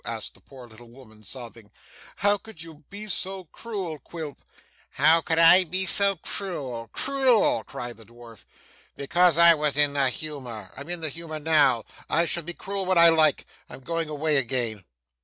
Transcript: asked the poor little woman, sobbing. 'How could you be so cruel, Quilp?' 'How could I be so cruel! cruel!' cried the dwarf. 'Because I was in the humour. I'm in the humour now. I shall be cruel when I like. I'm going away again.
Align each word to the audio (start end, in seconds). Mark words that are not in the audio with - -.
asked 0.03 0.33
the 0.33 0.41
poor 0.41 0.65
little 0.65 0.89
woman, 0.89 1.23
sobbing. 1.23 1.69
'How 2.15 2.39
could 2.39 2.63
you 2.63 2.83
be 2.89 3.05
so 3.07 3.43
cruel, 3.43 3.99
Quilp?' 3.99 4.41
'How 4.93 5.21
could 5.21 5.37
I 5.37 5.63
be 5.63 5.85
so 5.85 6.15
cruel! 6.15 6.89
cruel!' 6.91 7.63
cried 7.63 7.97
the 7.97 8.05
dwarf. 8.05 8.43
'Because 8.95 9.37
I 9.37 9.53
was 9.53 9.77
in 9.77 9.93
the 9.93 10.09
humour. 10.09 10.73
I'm 10.75 10.89
in 10.89 11.01
the 11.01 11.09
humour 11.09 11.37
now. 11.37 11.83
I 12.09 12.25
shall 12.25 12.41
be 12.41 12.53
cruel 12.55 12.87
when 12.87 12.97
I 12.97 13.09
like. 13.09 13.45
I'm 13.69 13.81
going 13.81 14.09
away 14.09 14.37
again. 14.37 14.85